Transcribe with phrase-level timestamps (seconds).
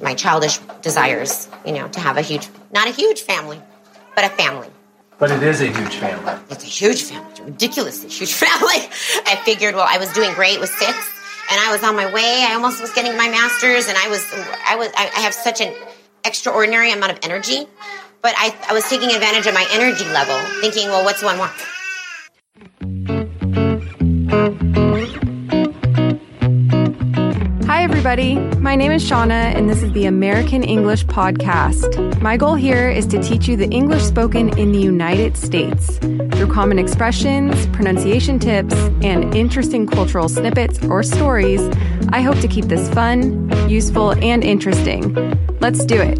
[0.00, 3.60] my childish desires, you know, to have a huge, not a huge family,
[4.14, 4.68] but a family.
[5.18, 6.34] But it is a huge family.
[6.50, 8.88] It's a huge family, it's a ridiculously huge family.
[9.26, 10.92] I figured, well, I was doing great with six,
[11.50, 12.44] and I was on my way.
[12.46, 14.24] I almost was getting my master's, and I was,
[14.66, 15.72] I was, I have such an
[16.24, 17.66] extraordinary amount of energy,
[18.20, 21.50] but I, I was taking advantage of my energy level, thinking, well, what's one more?
[28.06, 28.38] Everybody.
[28.60, 32.20] My name is Shauna, and this is the American English Podcast.
[32.22, 36.46] My goal here is to teach you the English spoken in the United States through
[36.52, 41.60] common expressions, pronunciation tips, and interesting cultural snippets or stories.
[42.10, 45.12] I hope to keep this fun, useful, and interesting.
[45.58, 46.18] Let's do it.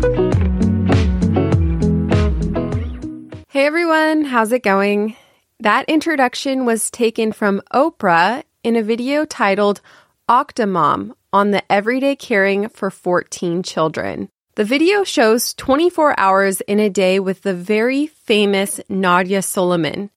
[3.48, 4.24] Hey, everyone.
[4.24, 5.14] How's it going?
[5.60, 9.80] That introduction was taken from Oprah in a video titled
[10.28, 14.30] Octomom on the everyday caring for 14 children.
[14.54, 20.08] The video shows 24 hours in a day with the very famous Nadia Suleman,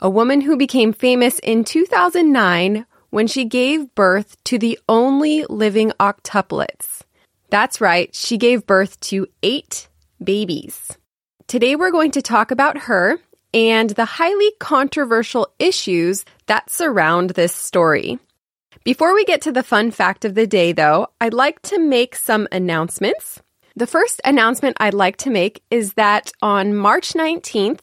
[0.00, 5.92] a woman who became famous in 2009 when she gave birth to the only living
[6.00, 7.02] octuplets.
[7.50, 9.88] That's right, she gave birth to eight
[10.24, 10.96] babies.
[11.48, 13.18] Today we're going to talk about her
[13.52, 18.18] and the highly controversial issues that surround this story.
[18.84, 22.16] Before we get to the fun fact of the day, though, I'd like to make
[22.16, 23.40] some announcements.
[23.76, 27.78] The first announcement I'd like to make is that on March 19th,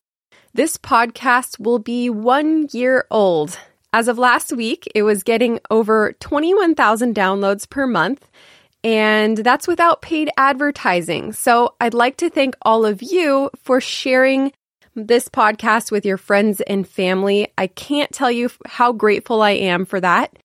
[0.54, 3.58] this podcast will be one year old.
[3.94, 8.30] As of last week, it was getting over 21,000 downloads per month,
[8.84, 11.32] and that's without paid advertising.
[11.32, 14.52] So I'd like to thank all of you for sharing
[14.96, 17.48] this podcast with your friends and family.
[17.58, 20.38] I can't tell you how grateful I am for that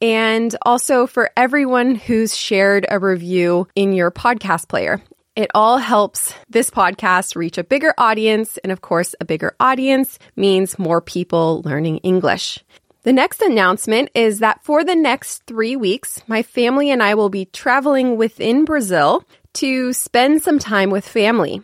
[0.00, 5.02] and also for everyone who's shared a review in your podcast player.
[5.34, 8.56] It all helps this podcast reach a bigger audience.
[8.58, 12.64] And of course, a bigger audience means more people learning English.
[13.02, 17.28] The next announcement is that for the next three weeks, my family and I will
[17.28, 21.62] be traveling within Brazil to spend some time with family.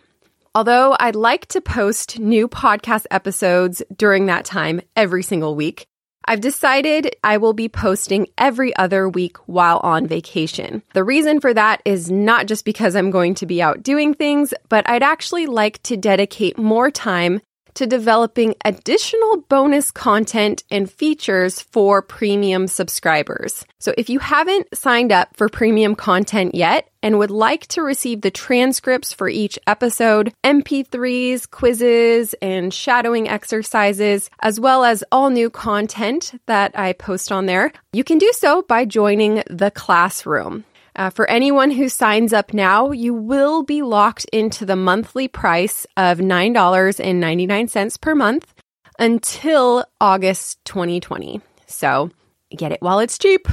[0.55, 5.87] Although I'd like to post new podcast episodes during that time every single week,
[6.25, 10.81] I've decided I will be posting every other week while on vacation.
[10.93, 14.53] The reason for that is not just because I'm going to be out doing things,
[14.69, 17.41] but I'd actually like to dedicate more time
[17.75, 23.65] to developing additional bonus content and features for premium subscribers.
[23.79, 28.21] So if you haven't signed up for premium content yet and would like to receive
[28.21, 35.49] the transcripts for each episode, MP3s, quizzes, and shadowing exercises, as well as all new
[35.49, 40.63] content that I post on there, you can do so by joining the classroom.
[40.95, 45.87] Uh, for anyone who signs up now, you will be locked into the monthly price
[45.97, 48.53] of $9.99 per month
[48.99, 51.41] until August 2020.
[51.65, 52.11] So
[52.55, 53.47] get it while it's cheap.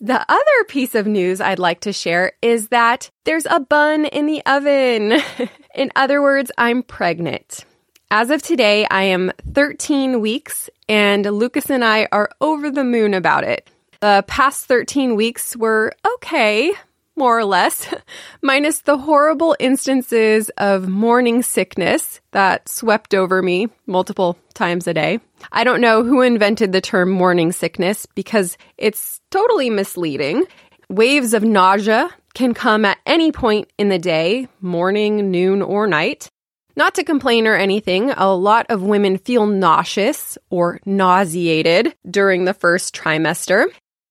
[0.00, 4.26] The other piece of news I'd like to share is that there's a bun in
[4.26, 5.20] the oven.
[5.74, 7.64] in other words, I'm pregnant.
[8.10, 13.14] As of today, I am 13 weeks, and Lucas and I are over the moon
[13.14, 13.70] about it.
[14.02, 16.72] The past 13 weeks were okay,
[17.14, 17.94] more or less,
[18.42, 25.20] minus the horrible instances of morning sickness that swept over me multiple times a day.
[25.52, 30.46] I don't know who invented the term morning sickness because it's totally misleading.
[30.88, 36.28] Waves of nausea can come at any point in the day, morning, noon, or night.
[36.74, 42.54] Not to complain or anything, a lot of women feel nauseous or nauseated during the
[42.54, 43.66] first trimester.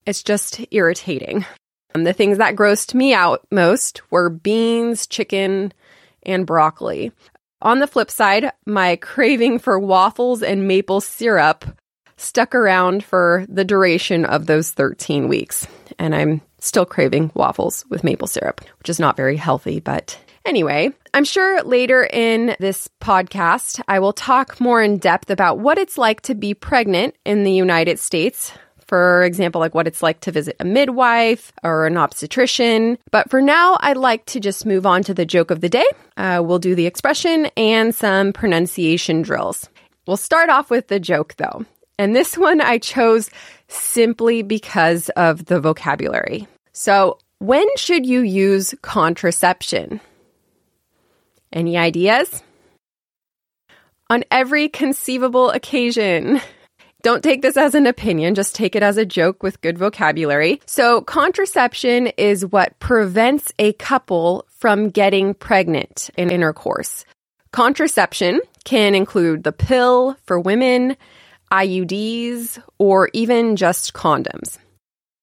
[0.06, 1.44] It's just irritating.
[1.94, 5.72] Um, the things that grossed me out most were beans, chicken,
[6.22, 7.12] and broccoli.
[7.60, 11.64] On the flip side, my craving for waffles and maple syrup
[12.16, 15.66] stuck around for the duration of those 13 weeks.
[15.98, 20.90] And I'm still craving waffles with maple syrup, which is not very healthy, but Anyway,
[21.14, 25.96] I'm sure later in this podcast, I will talk more in depth about what it's
[25.96, 28.52] like to be pregnant in the United States,
[28.92, 32.98] for example, like what it's like to visit a midwife or an obstetrician.
[33.10, 35.86] But for now, I'd like to just move on to the joke of the day.
[36.18, 39.66] Uh, we'll do the expression and some pronunciation drills.
[40.06, 41.64] We'll start off with the joke though.
[41.98, 43.30] And this one I chose
[43.66, 46.46] simply because of the vocabulary.
[46.74, 50.02] So, when should you use contraception?
[51.50, 52.42] Any ideas?
[54.10, 56.42] On every conceivable occasion.
[57.02, 60.60] Don't take this as an opinion, just take it as a joke with good vocabulary.
[60.66, 67.04] So, contraception is what prevents a couple from getting pregnant in intercourse.
[67.50, 70.96] Contraception can include the pill for women,
[71.50, 74.58] IUDs, or even just condoms.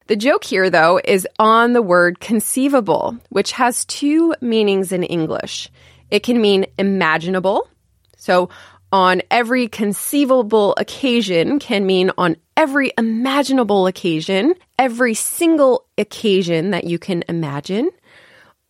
[0.08, 5.70] The joke here, though, is on the word conceivable, which has two meanings in English.
[6.12, 7.70] It can mean imaginable.
[8.18, 8.50] So,
[8.92, 17.00] on every conceivable occasion can mean on every imaginable occasion, every single occasion that you
[17.00, 17.90] can imagine.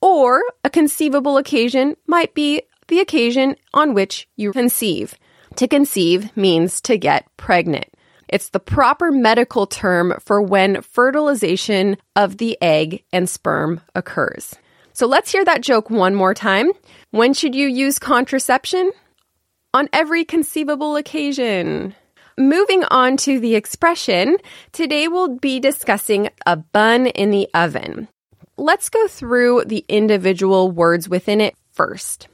[0.01, 5.15] Or a conceivable occasion might be the occasion on which you conceive.
[5.55, 7.85] To conceive means to get pregnant.
[8.27, 14.55] It's the proper medical term for when fertilization of the egg and sperm occurs.
[14.93, 16.71] So let's hear that joke one more time.
[17.11, 18.91] When should you use contraception?
[19.71, 21.93] On every conceivable occasion.
[22.39, 24.37] Moving on to the expression,
[24.71, 28.07] today we'll be discussing a bun in the oven.
[28.57, 32.27] Let's go through the individual words within it first.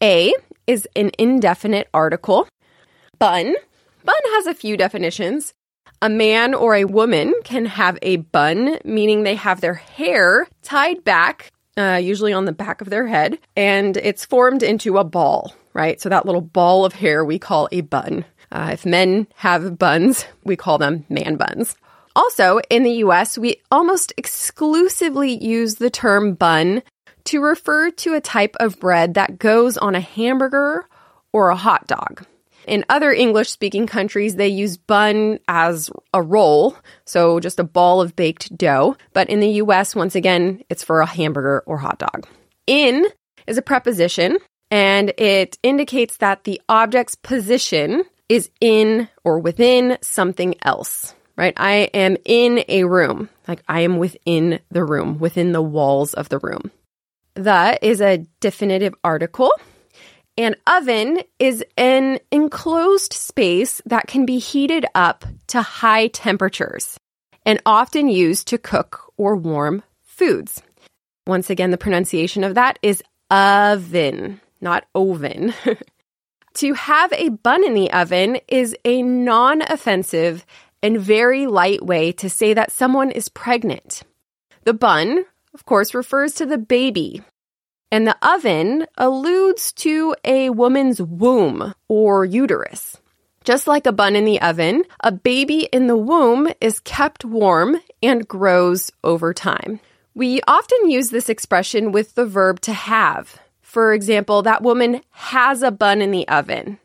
[0.00, 0.32] A
[0.68, 2.46] is an indefinite article.
[3.18, 3.56] Bun
[4.04, 5.54] Bun has a few definitions.
[6.00, 11.02] A man or a woman can have a bun, meaning they have their hair tied
[11.02, 15.52] back, uh, usually on the back of their head, and it's formed into a ball,
[15.76, 16.00] right?
[16.00, 18.24] So that little ball of hair we call a bun.
[18.50, 21.76] Uh, if men have buns, we call them man buns.
[22.16, 26.82] Also, in the US, we almost exclusively use the term bun
[27.24, 30.88] to refer to a type of bread that goes on a hamburger
[31.32, 32.24] or a hot dog.
[32.66, 36.74] In other English speaking countries, they use bun as a roll,
[37.04, 38.96] so just a ball of baked dough.
[39.12, 42.26] But in the US, once again, it's for a hamburger or hot dog.
[42.66, 43.06] In
[43.46, 44.38] is a preposition,
[44.70, 51.54] and it indicates that the object's position is in or within something else, right?
[51.56, 56.28] I am in a room, like I am within the room, within the walls of
[56.28, 56.70] the room.
[57.34, 59.52] The is a definitive article
[60.38, 66.98] an oven is an enclosed space that can be heated up to high temperatures
[67.46, 70.62] and often used to cook or warm foods.
[71.26, 75.54] Once again, the pronunciation of that is oven, not oven.
[76.54, 80.44] to have a bun in the oven is a non offensive
[80.82, 84.02] and very light way to say that someone is pregnant.
[84.64, 85.24] The bun,
[85.54, 87.22] of course, refers to the baby
[87.90, 92.96] and the oven alludes to a woman's womb or uterus.
[93.44, 97.76] Just like a bun in the oven, a baby in the womb is kept warm
[98.02, 99.78] and grows over time.
[100.14, 103.38] We often use this expression with the verb to have.
[103.76, 106.78] For example, that woman has a bun in the oven.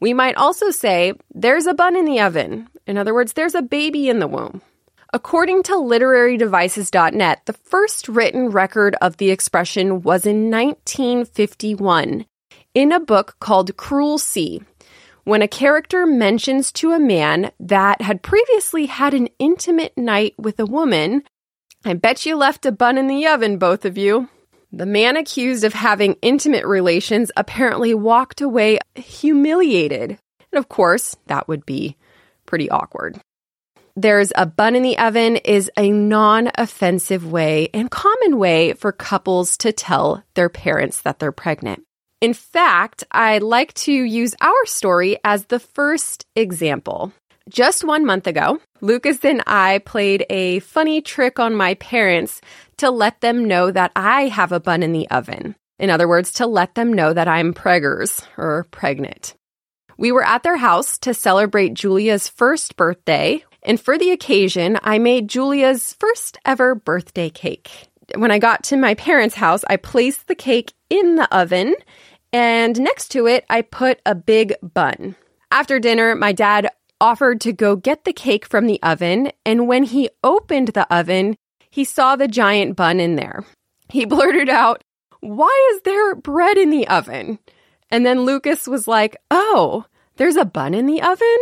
[0.00, 2.66] We might also say, there's a bun in the oven.
[2.88, 4.60] In other words, there's a baby in the womb.
[5.12, 12.26] According to literarydevices.net, the first written record of the expression was in 1951
[12.74, 14.60] in a book called Cruel Sea,
[15.22, 20.58] when a character mentions to a man that had previously had an intimate night with
[20.58, 21.22] a woman,
[21.84, 24.28] I bet you left a bun in the oven, both of you.
[24.76, 30.10] The man accused of having intimate relations apparently walked away humiliated.
[30.10, 31.96] And of course, that would be
[32.44, 33.20] pretty awkward.
[33.94, 38.90] There's a bun in the oven is a non offensive way and common way for
[38.90, 41.84] couples to tell their parents that they're pregnant.
[42.20, 47.12] In fact, I'd like to use our story as the first example.
[47.50, 52.40] Just one month ago, Lucas and I played a funny trick on my parents
[52.78, 55.54] to let them know that I have a bun in the oven.
[55.78, 59.34] In other words, to let them know that I'm preggers or pregnant.
[59.98, 64.98] We were at their house to celebrate Julia's first birthday, and for the occasion, I
[64.98, 67.88] made Julia's first ever birthday cake.
[68.16, 71.74] When I got to my parents' house, I placed the cake in the oven,
[72.32, 75.16] and next to it, I put a big bun.
[75.50, 76.70] After dinner, my dad
[77.00, 81.36] offered to go get the cake from the oven, and when he opened the oven,
[81.70, 83.44] he saw the giant bun in there.
[83.88, 84.82] He blurted out,
[85.20, 87.38] Why is there bread in the oven?
[87.90, 89.84] And then Lucas was like, Oh,
[90.16, 91.38] there's a bun in the oven?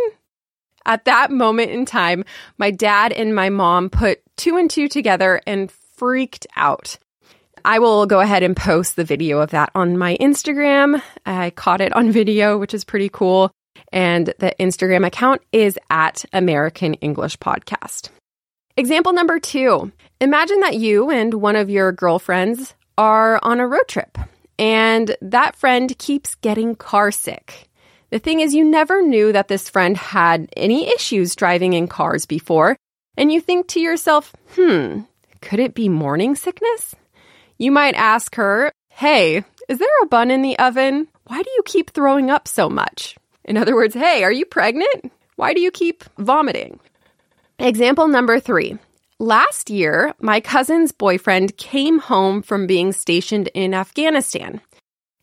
[0.85, 2.25] At that moment in time,
[2.57, 6.97] my dad and my mom put two and two together and freaked out.
[7.65, 11.01] I will go ahead and post the video of that on my Instagram.
[11.25, 13.51] I caught it on video, which is pretty cool.
[13.91, 18.09] And the Instagram account is at American English Podcast.
[18.75, 23.87] Example number two Imagine that you and one of your girlfriends are on a road
[23.87, 24.17] trip,
[24.57, 27.69] and that friend keeps getting car sick.
[28.09, 32.25] The thing is, you never knew that this friend had any issues driving in cars
[32.25, 32.77] before,
[33.17, 35.01] and you think to yourself, hmm,
[35.41, 36.95] could it be morning sickness?
[37.57, 41.07] You might ask her, hey, is there a bun in the oven?
[41.25, 43.17] Why do you keep throwing up so much?
[43.45, 45.11] In other words, hey, are you pregnant?
[45.35, 46.79] Why do you keep vomiting?
[47.59, 48.77] Example number three.
[49.19, 54.61] Last year, my cousin's boyfriend came home from being stationed in Afghanistan.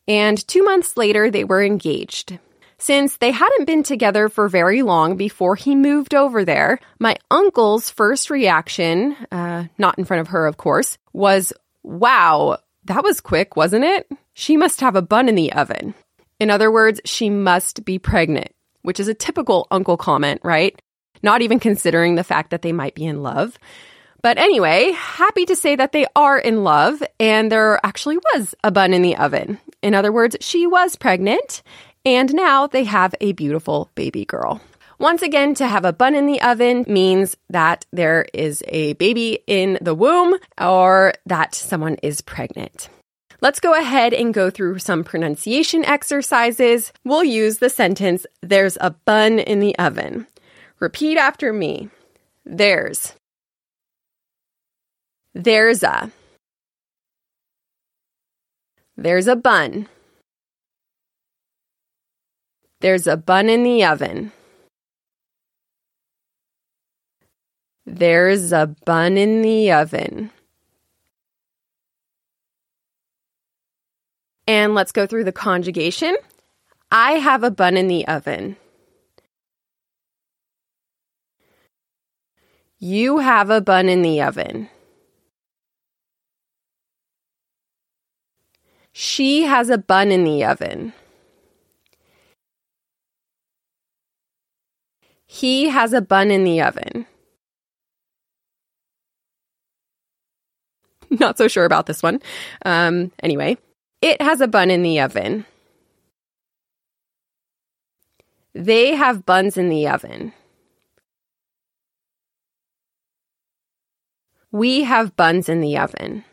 [0.08, 2.38] And two months later, they were engaged.
[2.78, 7.90] Since they hadn't been together for very long before he moved over there, my uncle's
[7.90, 13.54] first reaction, uh, not in front of her, of course, was, Wow, that was quick,
[13.54, 14.08] wasn't it?
[14.32, 15.94] She must have a bun in the oven.
[16.40, 18.50] In other words, she must be pregnant,
[18.82, 20.80] which is a typical uncle comment, right?
[21.22, 23.58] Not even considering the fact that they might be in love.
[24.22, 28.70] But anyway, happy to say that they are in love and there actually was a
[28.70, 29.58] bun in the oven.
[29.82, 31.62] In other words, she was pregnant
[32.04, 34.60] and now they have a beautiful baby girl.
[34.98, 39.38] Once again, to have a bun in the oven means that there is a baby
[39.46, 42.90] in the womb or that someone is pregnant.
[43.42, 46.92] Let's go ahead and go through some pronunciation exercises.
[47.04, 50.26] We'll use the sentence, there's a bun in the oven.
[50.78, 51.88] Repeat after me.
[52.44, 53.14] There's.
[55.34, 56.10] There's a.
[58.96, 59.88] There's a bun.
[62.80, 64.32] There's a bun in the oven.
[67.86, 70.30] There's a bun in the oven.
[74.50, 76.16] And let's go through the conjugation.
[76.90, 78.56] I have a bun in the oven.
[82.80, 84.68] You have a bun in the oven.
[88.90, 90.94] She has a bun in the oven.
[95.26, 97.06] He has a bun in the oven.
[101.10, 102.20] Not so sure about this one.
[102.64, 103.56] Um, anyway,
[104.02, 105.44] it has a bun in the oven.
[108.54, 110.32] They have buns in the oven.
[114.50, 116.24] We have buns in the oven.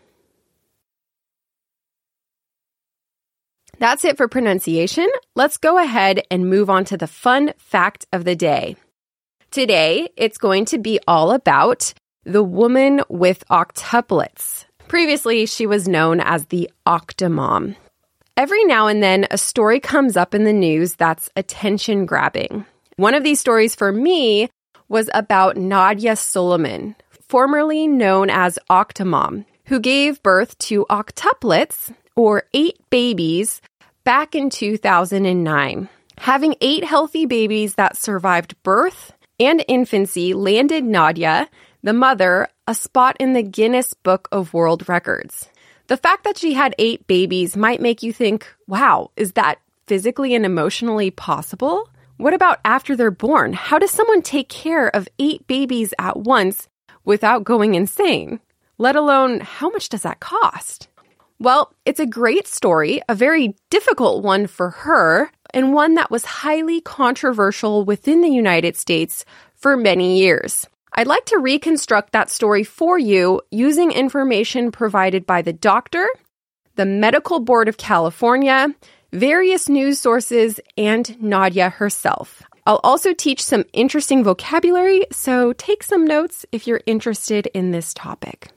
[3.79, 5.07] That's it for pronunciation.
[5.35, 8.75] Let's go ahead and move on to the fun fact of the day.
[9.51, 11.93] Today, it's going to be all about
[12.23, 14.66] the woman with octuplets.
[14.87, 17.75] Previously, she was known as the Octomom.
[18.37, 22.65] Every now and then, a story comes up in the news that's attention grabbing.
[22.95, 24.49] One of these stories for me
[24.87, 26.95] was about Nadia Suleman,
[27.27, 33.61] formerly known as Octomom, who gave birth to octuplets, or eight babies,
[34.05, 35.89] back in 2009.
[36.19, 41.49] Having eight healthy babies that survived birth and infancy landed Nadia,
[41.87, 45.47] the mother, a spot in the Guinness Book of World Records.
[45.87, 50.35] The fact that she had eight babies might make you think, wow, is that physically
[50.35, 51.87] and emotionally possible?
[52.17, 53.53] What about after they're born?
[53.53, 56.67] How does someone take care of eight babies at once
[57.05, 58.41] without going insane?
[58.77, 60.89] Let alone, how much does that cost?
[61.39, 66.25] Well, it's a great story, a very difficult one for her, and one that was
[66.25, 69.23] highly controversial within the United States
[69.55, 70.67] for many years.
[70.99, 76.09] I'd like to reconstruct that story for you using information provided by the doctor,
[76.75, 78.69] the Medical Board of California,
[79.13, 82.41] various news sources, and Nadia herself.
[82.65, 87.93] I'll also teach some interesting vocabulary, so take some notes if you're interested in this
[87.93, 88.49] topic.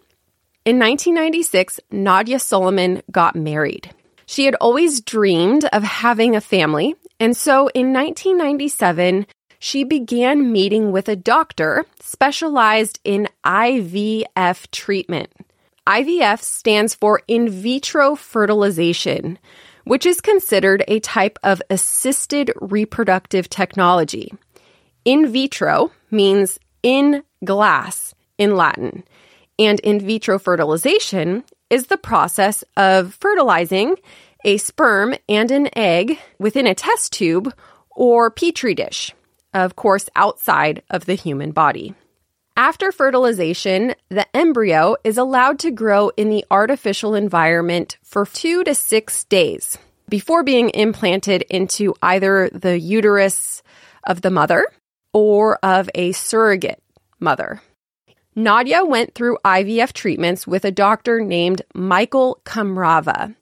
[0.65, 3.91] In 1996, Nadia Suleman got married.
[4.25, 9.27] She had always dreamed of having a family, and so in 1997,
[9.61, 15.31] she began meeting with a doctor specialized in IVF treatment.
[15.87, 19.39] IVF stands for in vitro fertilization,
[19.85, 24.33] which is considered a type of assisted reproductive technology.
[25.05, 29.05] In vitro means in glass in Latin,
[29.59, 33.95] and in vitro fertilization is the process of fertilizing
[34.43, 37.53] a sperm and an egg within a test tube
[37.91, 39.13] or petri dish,
[39.53, 41.95] of course, outside of the human body.
[42.57, 48.75] After fertilization, the embryo is allowed to grow in the artificial environment for two to
[48.75, 49.79] six days
[50.09, 53.63] before being implanted into either the uterus
[54.05, 54.67] of the mother
[55.13, 56.83] or of a surrogate
[57.19, 57.63] mother.
[58.35, 63.35] Nadia went through IVF treatments with a doctor named Michael Kamrava.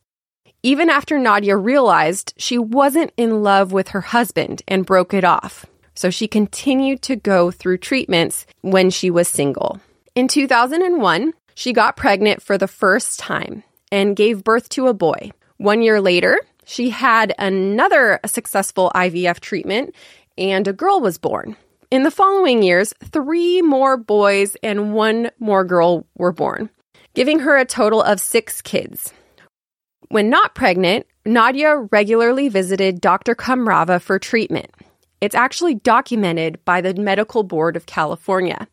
[0.62, 5.66] even after Nadia realized she wasn't in love with her husband and broke it off.
[5.98, 9.80] So she continued to go through treatments when she was single.
[10.14, 15.32] In 2001, she got pregnant for the first time and gave birth to a boy.
[15.56, 19.92] One year later, she had another successful IVF treatment
[20.38, 21.56] and a girl was born.
[21.90, 26.70] In the following years, three more boys and one more girl were born,
[27.14, 29.12] giving her a total of six kids.
[30.10, 33.34] When not pregnant, Nadia regularly visited Dr.
[33.34, 34.70] Kamrava for treatment.
[35.20, 38.68] It's actually documented by the Medical Board of California.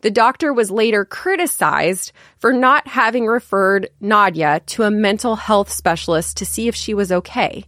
[0.00, 6.36] The doctor was later criticized for not having referred Nadia to a mental health specialist
[6.38, 7.64] to see if she was okay.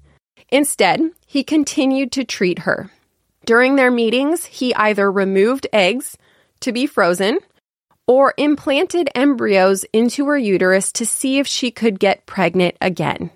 [0.51, 2.91] Instead, he continued to treat her.
[3.47, 6.19] During their meetings, he either removed eggs
[6.61, 7.39] to be frozen
[8.07, 13.31] or implanted embryos into her uterus to see if she could get pregnant again.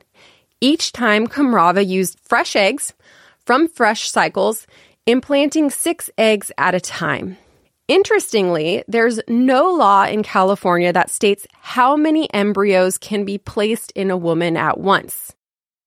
[0.60, 2.92] Each time, Kamrava used fresh eggs
[3.50, 4.64] from fresh cycles,
[5.06, 7.36] implanting six eggs at a time.
[7.88, 14.08] Interestingly, there's no law in California that states how many embryos can be placed in
[14.08, 15.34] a woman at once.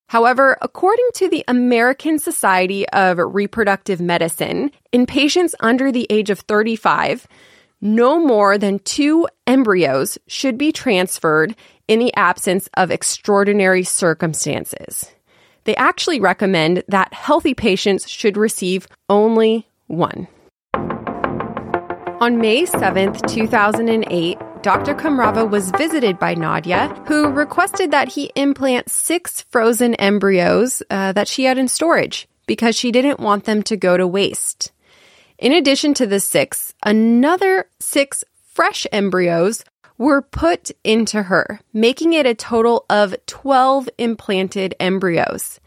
[0.10, 6.39] However, according to the American Society of Reproductive Medicine, in patients under the age of
[6.39, 7.25] 35,
[7.79, 11.55] no more than two embryos should be transferred
[11.88, 15.12] in the absence of extraordinary circumstances.
[15.65, 20.27] They actually recommend that healthy patients should receive only one.
[22.24, 24.96] On May 7th, 2008, Dr.
[24.96, 31.27] Kamrava was visited by Nadia, who requested that he implant six frozen embryos uh, that
[31.27, 34.72] she had in storage because she didn't want them to go to waste.
[35.38, 39.65] In addition to the six, another six fresh embryos
[39.98, 45.60] were put into her, making it a total of 12 implanted embryos.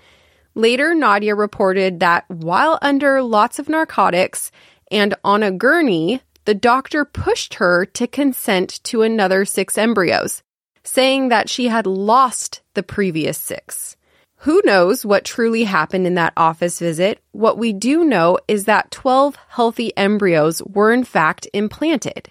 [0.54, 4.50] Later, Nadia reported that while under lots of narcotics
[4.90, 10.42] and on a gurney, the doctor pushed her to consent to another six embryos,
[10.82, 13.96] saying that she had lost the previous six.
[14.40, 17.20] Who knows what truly happened in that office visit?
[17.32, 22.30] What we do know is that 12 healthy embryos were in fact implanted,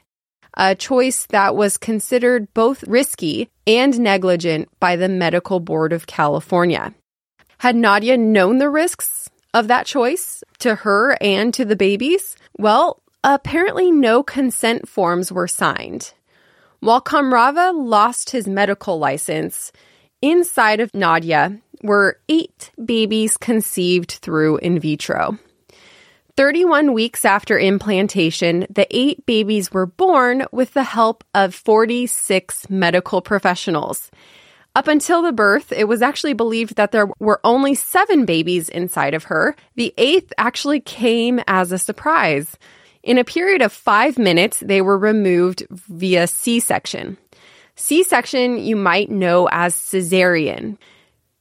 [0.55, 6.93] a choice that was considered both risky and negligent by the Medical Board of California.
[7.59, 12.35] Had Nadia known the risks of that choice to her and to the babies?
[12.57, 16.13] Well, apparently no consent forms were signed.
[16.79, 19.71] While Kamrava lost his medical license,
[20.21, 25.39] inside of Nadia were eight babies conceived through in vitro.
[26.37, 33.21] 31 weeks after implantation, the eight babies were born with the help of 46 medical
[33.21, 34.11] professionals.
[34.75, 39.13] Up until the birth, it was actually believed that there were only seven babies inside
[39.13, 39.55] of her.
[39.75, 42.57] The eighth actually came as a surprise.
[43.01, 47.17] In a period of five minutes, they were removed via C section.
[47.77, 50.77] C section you might know as cesarean.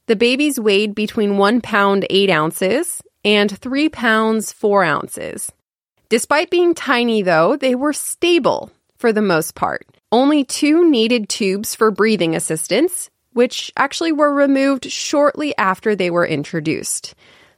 [0.05, 5.51] The babies weighed between one pound eight ounces and three pounds four ounces.
[6.07, 9.85] Despite being tiny, though, they were stable for the most part.
[10.11, 16.25] Only two needed tubes for breathing assistance, which actually were removed shortly after they were
[16.25, 17.15] introduced.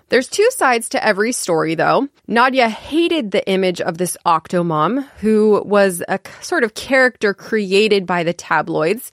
[0.10, 2.08] There's two sides to every story, though.
[2.28, 8.24] Nadia hated the image of this octomom, who was a sort of character created by
[8.24, 9.12] the tabloids.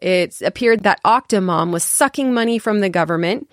[0.00, 3.48] It appeared that Octomom was sucking money from the government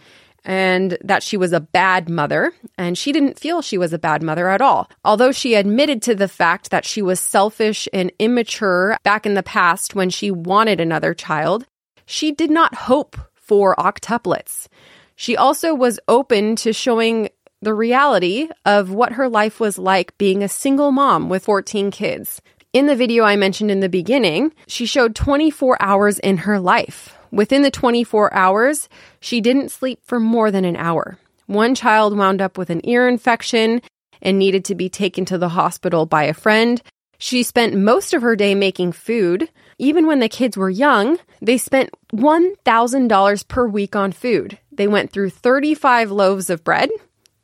[0.46, 4.22] and that she was a bad mother, and she didn't feel she was a bad
[4.22, 4.89] mother at all.
[5.06, 9.43] Although she admitted to the fact that she was selfish and immature back in the
[9.43, 11.65] past when she wanted another child,
[12.06, 14.67] she did not hope for octuplets.
[15.15, 17.30] She also was open to showing
[17.62, 22.41] the reality of what her life was like being a single mom with 14 kids.
[22.73, 27.15] In the video I mentioned in the beginning, she showed 24 hours in her life.
[27.32, 31.17] Within the 24 hours, she didn't sleep for more than an hour.
[31.45, 33.82] One child wound up with an ear infection
[34.21, 36.82] and needed to be taken to the hospital by a friend.
[37.17, 39.49] She spent most of her day making food.
[39.78, 44.58] Even when the kids were young, they spent $1,000 per week on food.
[44.76, 46.90] They went through 35 loaves of bread,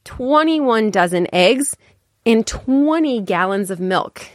[0.05, 1.77] 21 dozen eggs,
[2.25, 4.27] and 20 gallons of milk.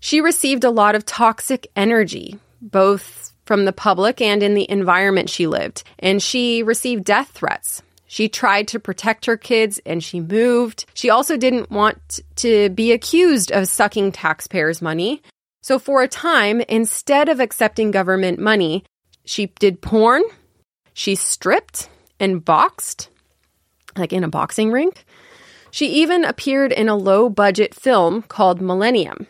[0.00, 5.28] She received a lot of toxic energy, both from the public and in the environment
[5.28, 7.82] she lived, and she received death threats.
[8.06, 10.86] She tried to protect her kids and she moved.
[10.94, 15.22] She also didn't want to be accused of sucking taxpayers' money.
[15.62, 18.82] So, for a time, instead of accepting government money,
[19.24, 20.22] she did porn,
[21.00, 21.88] she stripped
[22.20, 23.08] and boxed,
[23.96, 25.06] like in a boxing rink.
[25.70, 29.26] She even appeared in a low budget film called Millennium.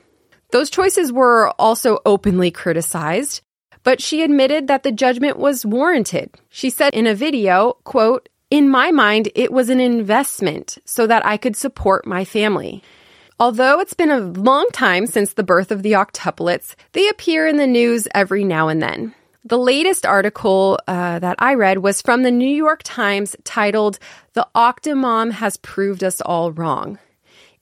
[0.50, 3.42] Those choices were also openly criticized,
[3.84, 6.34] but she admitted that the judgment was warranted.
[6.48, 11.24] She said in a video, quote, in my mind, it was an investment so that
[11.24, 12.82] I could support my family.
[13.38, 17.58] Although it's been a long time since the birth of the octuplets, they appear in
[17.58, 19.14] the news every now and then.
[19.42, 23.98] The latest article uh, that I read was from the New York Times titled,
[24.34, 26.98] The Octomom Has Proved Us All Wrong.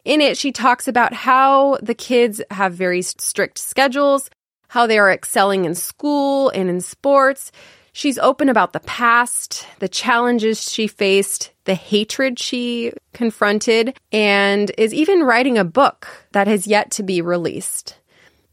[0.04, 4.28] In it, she talks about how the kids have very strict schedules,
[4.66, 7.52] how they are excelling in school and in sports.
[7.92, 14.92] She's open about the past, the challenges she faced, the hatred she confronted, and is
[14.92, 17.97] even writing a book that has yet to be released.